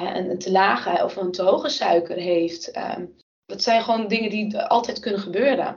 [0.00, 2.76] een, een, te lage of een te hoge suiker heeft.
[2.76, 5.76] Um, dat zijn gewoon dingen die altijd kunnen gebeuren.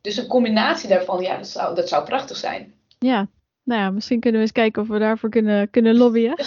[0.00, 2.74] Dus een combinatie daarvan, ja, dat zou, dat zou prachtig zijn.
[2.98, 3.28] Ja,
[3.62, 6.34] nou ja, misschien kunnen we eens kijken of we daarvoor kunnen, kunnen lobbyen.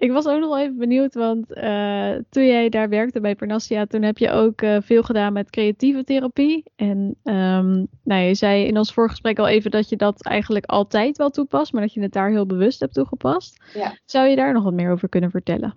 [0.00, 3.86] Ik was ook nog wel even benieuwd, want uh, toen jij daar werkte bij Parnassia,
[3.86, 6.64] toen heb je ook uh, veel gedaan met creatieve therapie.
[6.76, 11.16] En um, nou, je zei in ons voorgesprek al even dat je dat eigenlijk altijd
[11.16, 13.62] wel toepast, maar dat je het daar heel bewust hebt toegepast.
[13.74, 13.98] Ja.
[14.04, 15.74] Zou je daar nog wat meer over kunnen vertellen?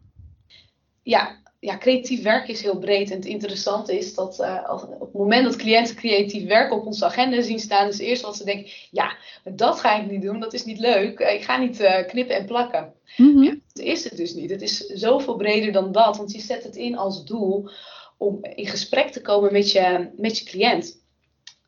[1.01, 3.09] Ja, ja, creatief werk is heel breed.
[3.09, 6.85] En het interessante is dat uh, als, op het moment dat cliënten creatief werk op
[6.85, 10.21] onze agenda zien staan, is het eerste wat ze denken: ja, dat ga ik niet
[10.21, 11.19] doen, dat is niet leuk.
[11.19, 12.93] Ik ga niet uh, knippen en plakken.
[13.17, 14.49] Mm ja, dat is het dus niet.
[14.49, 17.69] Het is zoveel breder dan dat, want je zet het in als doel
[18.17, 21.01] om in gesprek te komen met je, met je cliënt.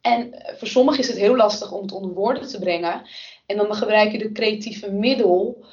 [0.02, 3.02] En eh, voor sommigen is het heel lastig om het onder woorden te brengen.
[3.46, 5.66] En dan gebruik je de creatieve middel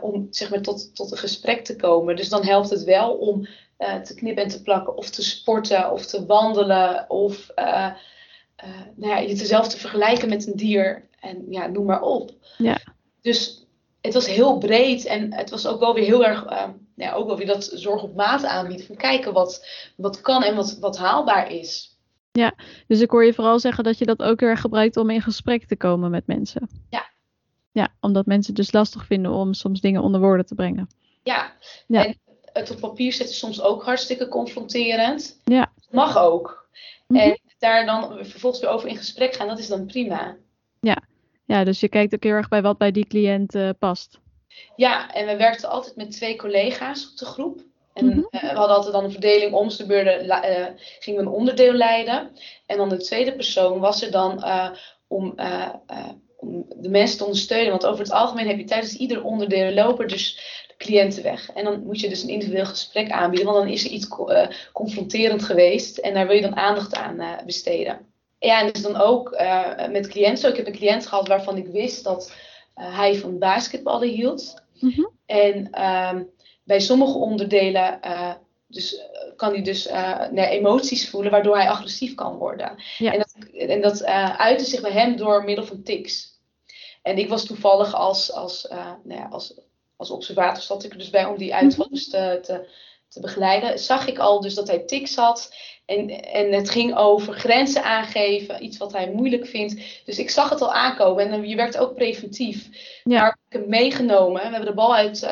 [0.00, 2.16] om zeg maar, tot, tot een gesprek te komen.
[2.16, 3.46] Dus dan helpt het wel om
[3.78, 7.50] uh, te knippen en te plakken, of te sporten, of te wandelen, of
[8.94, 11.08] nou ja, je zelf te vergelijken met een dier.
[11.20, 12.30] En ja, noem maar op.
[12.58, 12.78] Ja.
[13.20, 13.66] Dus
[14.00, 16.44] het was heel breed en het was ook wel weer heel erg,
[16.96, 18.86] ja, ook wel weer dat zorg op maat aanbieden.
[18.86, 19.66] Van kijken wat,
[19.96, 21.98] wat kan en wat, wat haalbaar is.
[22.32, 22.54] Ja,
[22.86, 25.22] dus ik hoor je vooral zeggen dat je dat ook heel erg gebruikt om in
[25.22, 26.68] gesprek te komen met mensen.
[26.90, 27.09] Ja,
[27.72, 30.88] ja, omdat mensen het dus lastig vinden om soms dingen onder woorden te brengen.
[31.22, 31.52] Ja,
[31.86, 32.04] ja.
[32.04, 32.18] en
[32.52, 35.40] het op papier zetten is soms ook hartstikke confronterend.
[35.44, 35.72] Ja.
[35.90, 36.68] Mag ook.
[37.06, 37.20] Mhm.
[37.20, 40.36] En daar dan vervolgens weer over in gesprek gaan, dat is dan prima.
[40.80, 41.02] Ja.
[41.44, 44.18] ja, dus je kijkt ook heel erg bij wat bij die cliënt uh, past.
[44.76, 47.60] Ja, en we werkten altijd met twee collega's op de groep.
[47.92, 48.28] En mm -hmm.
[48.30, 50.66] uh, we hadden altijd dan een verdeling om de beurten, uh,
[50.98, 52.30] gingen we een onderdeel leiden.
[52.66, 54.44] En dan de tweede persoon was er dan
[55.06, 55.34] om
[56.40, 57.70] om de mensen te ondersteunen.
[57.70, 60.34] Want over het algemeen heb je tijdens ieder onderdeel lopen dus
[60.68, 61.50] de cliënten weg.
[61.50, 64.46] En dan moet je dus een individueel gesprek aanbieden, want dan is er iets uh,
[64.72, 67.98] confronterend geweest en daar wil je dan aandacht aan uh, besteden.
[68.38, 70.50] Ja, en dus dan ook uh, met cliënten.
[70.50, 72.32] Ik heb een cliënt gehad waarvan ik wist dat
[72.74, 74.62] hij van basketballen hield.
[74.78, 75.10] Mm -hmm.
[75.26, 76.30] En um,
[76.64, 78.00] bij sommige onderdelen
[78.70, 79.02] dus
[79.36, 82.74] kan hij dus uh, emoties voelen, waardoor hij agressief kan worden.
[82.98, 83.12] Ja.
[83.12, 86.29] En dat, en dat uh, uitte zich bij hem door middel van tics.
[87.02, 89.60] En ik was toevallig als, als, uh, nou ja, als,
[89.96, 91.54] als observator, zat ik er dus bij om die
[91.90, 92.38] dus te,
[93.08, 93.78] te, begeleiden.
[93.78, 95.54] Zag ik al dus dat hij tics had.
[95.86, 100.02] En, en het ging over grenzen aangeven, iets wat hij moeilijk vindt.
[100.04, 102.68] Dus ik zag het al aankomen en je werkt ook preventief.
[103.04, 103.20] Ja.
[103.20, 104.42] Maar ik heb hem meegenomen.
[104.42, 105.24] We hebben de bal uit,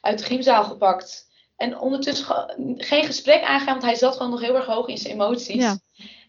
[0.00, 1.30] uit de gymzaal gepakt.
[1.56, 5.14] En ondertussen geen gesprek aangaan, want hij zat gewoon nog heel erg hoog in zijn
[5.14, 5.62] emoties.
[5.62, 5.78] Ja.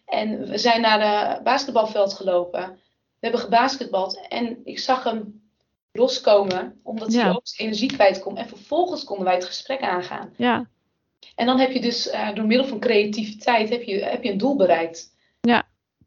[0.06, 2.78] En we zijn naar de basketbalveld gelopen.
[3.24, 5.42] We hebben gebasketbald en ik zag hem
[5.92, 7.22] loskomen, omdat Ja.
[7.22, 8.36] hij ook zijn energie kwijt kon.
[8.36, 10.30] En vervolgens konden wij het gesprek aangaan.
[10.36, 10.68] Ja,
[11.34, 14.38] En dan heb je dus eh, door middel van creativiteit heb je, heb je een
[14.38, 15.12] doel bereikt.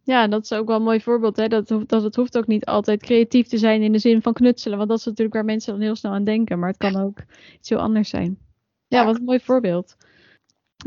[0.03, 1.35] ja, dat is ook wel een mooi voorbeeld.
[1.35, 1.47] Hè?
[1.47, 4.77] Dat, dat het hoeft ook niet altijd creatief te zijn in de zin van knutselen.
[4.77, 6.59] Want dat is natuurlijk waar mensen dan heel snel aan denken.
[6.59, 7.17] Maar het kan ook
[7.59, 8.37] iets heel anders zijn.
[8.87, 9.95] Ja, wat een mooi voorbeeld.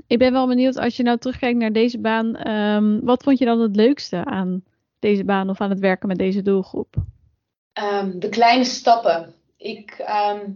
[0.06, 3.44] Ik ben wel benieuwd, als je nou terugkijkt naar deze baan, ehm, wat vond je
[3.44, 4.62] dan het leukste aan
[5.00, 6.94] deze baan of aan het werken met deze doelgroep?
[7.72, 9.34] Ehm, de kleine stappen.
[9.56, 10.50] Ik ehm,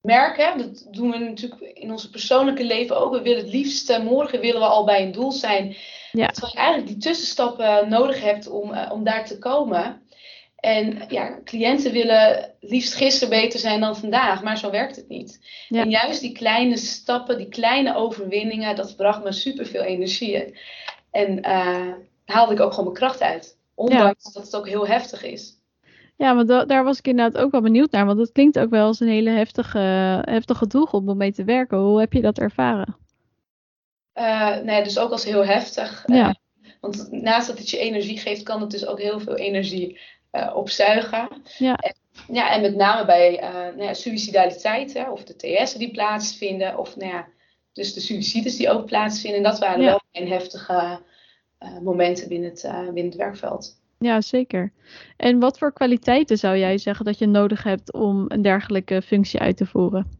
[0.00, 3.12] merk, hè, dat doen we natuurlijk in onze persoonlijke leven ook.
[3.12, 5.76] We willen het liefst, morgen willen we al bij een doel zijn.
[6.12, 6.26] Ja.
[6.26, 10.02] Terwijl je eigenlijk die tussenstappen nodig hebt om, uh, om daar te komen.
[10.56, 15.40] En ja, cliënten willen liefst gisteren beter zijn dan vandaag, maar zo werkt het niet.
[15.68, 20.58] En juist die kleine stappen, die kleine overwinningen, dat bracht me superveel energie.
[21.10, 21.92] En uh,
[22.28, 23.58] haalde ik ook gewoon mijn kracht uit.
[23.74, 25.56] Ondanks dat het ook heel heftig is.
[26.16, 28.06] Ja, maar daar was ik inderdaad ook wel benieuwd naar.
[28.06, 29.78] Want het klinkt ook wel als een hele heftige,
[30.24, 31.78] heftige doelgroep om mee te werken.
[31.78, 32.96] Hoe heb je dat ervaren?
[34.14, 36.04] Uh, nee, dus ook als heel heftig.
[36.06, 36.28] Ja.
[36.28, 36.34] Uh,
[36.80, 40.00] want naast dat het je energie geeft, kan het dus ook heel veel energie
[40.32, 41.28] uh, opzuigen.
[41.58, 41.76] Ja.
[41.76, 41.94] En,
[42.34, 43.38] ja, en met name bij
[43.76, 47.26] nou ja, suicidaliteit, hè, of de TS'en die plaatsvinden, of nou ja,
[47.72, 49.42] dus de suicides die ook plaatsvinden.
[49.42, 51.00] Dat waren wel een heftige
[51.82, 53.76] momenten binnen het, binnen het werkveld.
[53.98, 54.72] Ja, zeker.
[55.16, 59.40] En wat voor kwaliteiten zou jij zeggen dat je nodig hebt om een dergelijke functie
[59.40, 60.10] uit te voeren?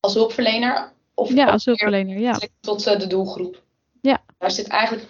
[0.00, 0.92] Als hulpverlener?
[1.14, 2.40] Of ja, als hulpverlener, ja.
[2.60, 3.62] Tot uh, de doelgroep.
[4.00, 4.22] Ja.
[4.38, 5.06] Daar zit eigenlijk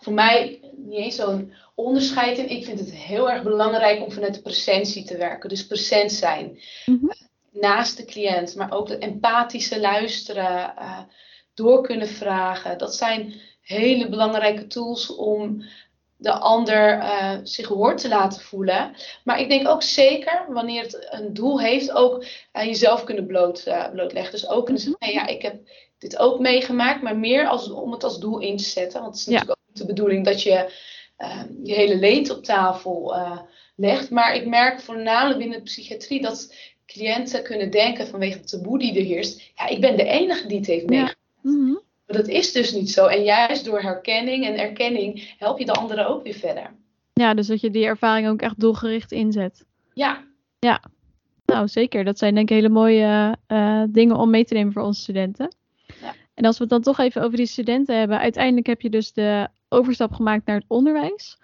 [0.00, 2.50] voor mij niet eens zo'n onderscheid in.
[2.50, 5.48] Ik vind het heel erg belangrijk om vanuit de presentie te werken.
[5.48, 6.60] Dus present zijn.
[6.86, 7.12] Mm -hmm.
[7.50, 10.98] naast de cliënt, maar ook het empathische luisteren, uh,
[11.54, 12.78] door kunnen vragen.
[12.78, 13.34] Dat zijn
[13.76, 15.64] hele belangrijke tools om
[16.16, 18.94] de ander uh, zich gehoord te laten voelen.
[19.24, 23.64] Maar ik denk ook zeker, wanneer het een doel heeft, ook uh, jezelf kunnen bloot,
[23.68, 24.32] uh, blootleggen.
[24.32, 25.56] Dus ook kunnen zeggen, ja, ik heb
[25.98, 29.00] dit ook meegemaakt, maar meer als, om het als doel in te zetten.
[29.00, 30.72] Want het is natuurlijk ook niet de bedoeling dat je
[31.62, 33.14] je hele leed op tafel
[33.76, 34.10] legt.
[34.10, 36.54] Maar ik merk voornamelijk binnen de psychiatrie dat
[36.86, 39.52] cliënten kunnen denken vanwege het taboe die er heerst.
[39.54, 41.18] Ja, ik ben de enige die het heeft meegemaakt.
[41.42, 41.50] Ja.
[41.50, 41.82] Mm -hmm.
[42.10, 43.06] Maar dat is dus niet zo.
[43.06, 46.74] En juist door herkenning en erkenning help je de anderen ook weer verder.
[47.12, 49.64] Ja, dus dat je die ervaring ook echt doelgericht inzet.
[49.94, 50.24] Ja.
[50.58, 50.82] Ja,
[51.44, 52.04] nou zeker.
[52.04, 55.54] Dat zijn denk ik hele mooie uh, dingen om mee te nemen voor onze studenten.
[56.00, 56.14] Ja.
[56.34, 58.18] En als we het dan toch even over die studenten hebben.
[58.18, 61.38] Uiteindelijk heb je dus de overstap gemaakt naar het onderwijs.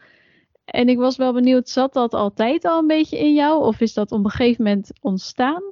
[0.64, 3.64] En ik was wel benieuwd, zat dat altijd al een beetje in jou?
[3.64, 5.62] Of is dat op een gegeven moment ontstaan?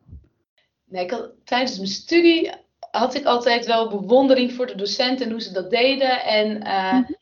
[0.84, 2.50] Nee, ik had tijdens mijn studie
[2.98, 6.22] had ik altijd wel bewondering voor de docenten en hoe ze dat deden.
[6.22, 7.16] En uh, mm -hmm.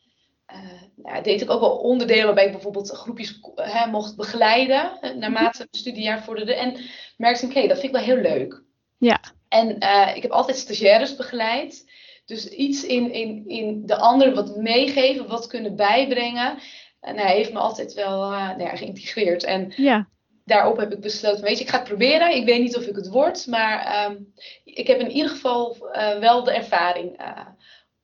[0.57, 5.59] uh, ja, deed ik ook wel onderdelen waarbij ik bijvoorbeeld groepjes hè, mocht begeleiden naarmate
[5.59, 6.55] mijn studiejaar vorderde.
[6.55, 6.77] En
[7.17, 8.63] merkte ik, hé, hey, dat vind ik wel heel leuk.
[8.99, 9.21] Ja.
[9.49, 11.91] En uh, ik heb altijd stagiaires begeleid.
[12.25, 16.59] Dus iets in, in, in de ander wat meegeven, wat kunnen bijbrengen.
[17.01, 19.45] En hij heeft me altijd wel nou ja, geïntegreerd.
[19.45, 20.11] En ja
[20.45, 22.37] daarop heb ik besloten, weet je, ik ga het proberen.
[22.37, 24.33] Ik weet niet of ik het word, maar um,
[24.65, 27.47] ik heb in ieder geval uh, wel de ervaring uh,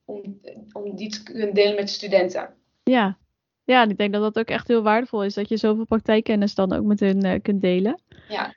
[0.05, 0.39] om,
[0.71, 2.53] om die te kunnen delen met de studenten.
[2.83, 3.17] Ja.
[3.63, 6.73] ja, ik denk dat dat ook echt heel waardevol is, dat je zoveel praktijkkennis dan
[6.73, 8.01] ook met hun uh, kunt delen.
[8.29, 8.55] Ja.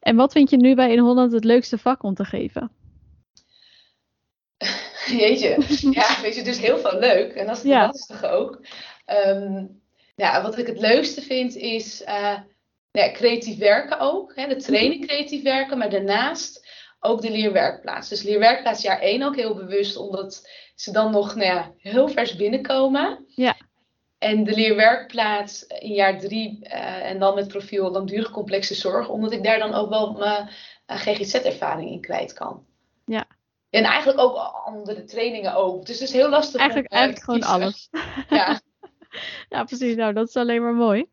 [0.00, 2.70] En wat vind je nu bij In Holland het leukste vak om te geven?
[5.18, 5.56] Jeetje,
[5.90, 7.32] ja, weet je, dus heel veel leuk.
[7.32, 7.86] En dat is het ja.
[7.86, 8.60] lastige ook.
[9.26, 9.80] Um,
[10.16, 12.02] ja, wat ik het leukste vind is
[12.90, 14.32] ja, creatief werken ook.
[14.34, 16.68] Hè, de training creatief werken, maar daarnaast
[17.00, 18.08] ook de leerwerkplaats.
[18.08, 22.36] Dus leerwerkplaats jaar 1 ook heel bewust, omdat ze dan nog nou ja, heel vers
[22.36, 23.24] binnenkomen.
[23.26, 23.56] Ja.
[24.18, 29.32] En de leerwerkplaats in jaar 3 uh, en dan met profiel langdurig complexe zorg, omdat
[29.32, 30.48] ik daar dan ook wel mijn
[30.86, 32.64] uh, GGZ-ervaring in kwijt kan.
[33.06, 33.26] Ja.
[33.70, 35.86] En eigenlijk ook andere trainingen ook.
[35.86, 36.60] Dus het is heel lastig.
[36.60, 37.88] Eigenlijk, om, uh, eigenlijk gewoon alles.
[38.28, 38.60] Ja.
[39.48, 39.94] ja, precies.
[39.94, 41.06] Nou, dat is alleen maar mooi.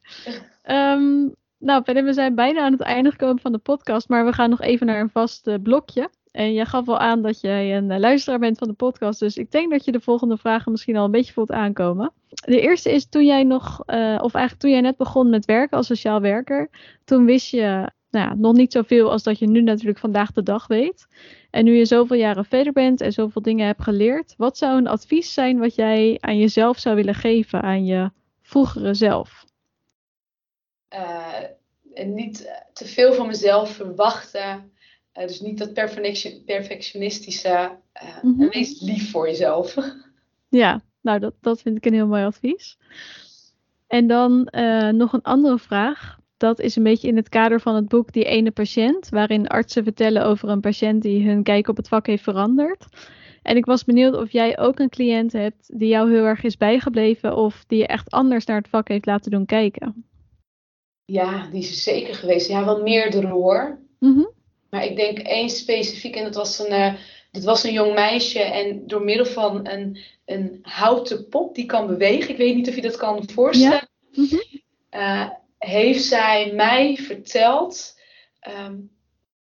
[0.63, 4.34] Um, nou, Penny, we zijn bijna aan het einde gekomen van de podcast, maar we
[4.34, 6.10] gaan nog even naar een vast uh, blokje.
[6.32, 9.38] En jij gaf al aan dat jij een uh, luisteraar bent van de podcast, dus
[9.38, 12.13] ik denk dat je de volgende vragen misschien al een beetje voelt aankomen.
[12.30, 15.78] De eerste is toen jij nog, uh, of eigenlijk toen jij net begon met werken
[15.78, 16.70] als sociaal werker,
[17.06, 20.43] toen wist je nou ja, nog niet zoveel als dat je nu natuurlijk vandaag de
[20.43, 21.08] dag weet.
[21.50, 24.88] En nu je zoveel jaren verder bent en zoveel dingen hebt geleerd, wat zou een
[24.88, 29.46] advies zijn wat jij aan jezelf zou willen geven, aan je vroegere zelf?
[30.93, 31.43] Uh,
[31.93, 34.71] en niet te veel van mezelf verwachten.
[35.13, 35.73] Uh, dus niet dat
[36.45, 37.50] perfectionistische.
[38.04, 38.41] Uh, mm -hmm.
[38.41, 39.76] En wees lief voor jezelf.
[40.50, 42.78] Ja, nou dat, dat vind ik een heel mooi advies.
[43.88, 44.47] En dan
[44.97, 46.17] nog een andere vraag.
[46.38, 49.10] Dat is een beetje in het kader van het boek Die ene patiënt.
[49.10, 52.86] Waarin artsen vertellen over een patiënt die hun kijk op het vak heeft veranderd.
[53.41, 56.58] En ik was benieuwd of jij ook een cliënt hebt die jou heel erg is
[56.58, 57.36] bijgebleven.
[57.36, 60.06] Of die je echt anders naar het vak heeft laten doen kijken.
[61.12, 62.48] Ja, die is zeker geweest.
[62.48, 63.80] Ja, wel meerdere hoor.
[64.00, 64.32] Mm -hmm.
[64.70, 66.93] Maar ik denk één specifiek, en dat was een, uh,
[67.32, 68.39] dat was een jong meisje.
[68.39, 72.76] En door middel van een, een houten pop die kan bewegen, ik weet niet of
[72.76, 74.38] je dat kan voorstellen, mhm.
[74.89, 78.00] eh, heeft zij mij verteld
[78.39, 78.76] ehm,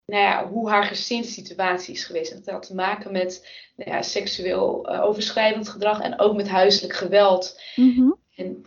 [0.05, 2.31] nou ja, hoe haar gezinssituatie is geweest.
[2.31, 6.47] En dat had te maken met nou ja, seksueel uh, overschrijdend gedrag en ook met
[6.47, 7.61] huiselijk geweld.
[7.75, 8.11] Mhm.
[8.35, 8.65] En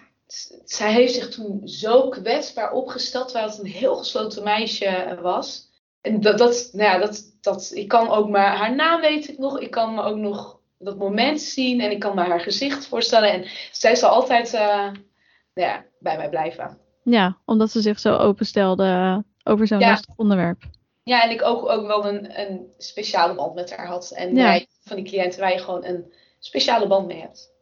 [0.65, 5.69] zij heeft zich toen zo kwetsbaar opgesteld, terwijl het een heel gesloten meisje was.
[6.01, 9.39] En dat, dat, nou ja, dat, dat, ik kan ook maar haar naam weet ik
[9.39, 9.61] nog.
[9.61, 13.33] Ik kan me ook nog dat moment zien en ik kan me haar gezicht voorstellen.
[13.33, 16.79] En zij zal altijd uh, nou ja, bij mij blijven.
[17.03, 19.91] Ja, omdat ze zich zo openstelde over zo'n ja.
[19.91, 20.63] lastig onderwerp.
[21.03, 24.11] Ja, en ik ook, ook wel een, een speciale band met haar had.
[24.11, 24.65] En ja.
[24.83, 27.53] van die cliënten waar je gewoon een speciale band mee hebt.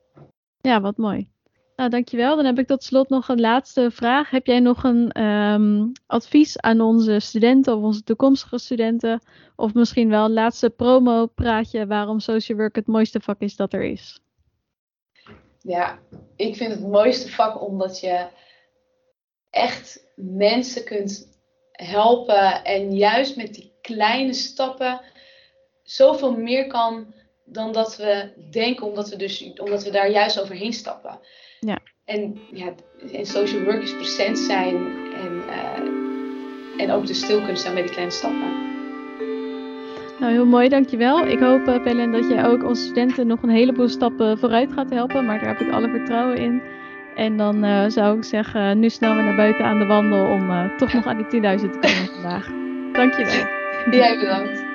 [0.61, 1.31] Ja, wat mooi.
[1.79, 2.37] Nou, dankjewel.
[2.37, 4.31] Dan heb ik tot slot nog een laatste vraag.
[4.31, 9.21] Heb jij nog een ehm, advies aan onze studenten of onze toekomstige studenten?
[9.57, 13.83] Of misschien wel een laatste promo-praatje waarom social work het mooiste vak is dat er
[13.83, 14.21] is?
[15.61, 15.99] Ja,
[16.37, 18.27] ik vind het mooiste vak omdat je
[19.51, 21.41] echt mensen kunt
[21.73, 25.01] helpen en juist met die kleine stappen
[25.83, 27.15] zoveel meer kan
[27.45, 31.21] dan dat we denken, omdat we, dus, omdat we daar juist overheen stappen.
[31.61, 31.79] Ja.
[32.05, 32.73] En ja,
[33.11, 34.77] in social work is present zijn
[35.15, 38.67] en, uh, en ook de stil kunnen staan bij die kleine stappen.
[40.21, 41.27] Nou, heel mooi, dankjewel.
[41.27, 44.91] Ik hoop, uh, Pellen, dat jij ook onze studenten nog een heleboel stappen vooruit gaat
[44.91, 45.27] helpen.
[45.27, 46.63] Maar daar heb ik alle vertrouwen in.
[47.15, 50.51] En dan uh, zou ik zeggen, nu snel weer naar buiten aan de wandel om
[50.51, 52.49] uh, toch nog aan die 10.000 te komen vandaag.
[52.93, 53.47] Dankjewel.
[54.01, 54.68] Jij bedankt.